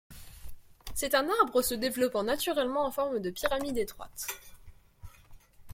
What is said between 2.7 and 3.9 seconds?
en forme de pyramide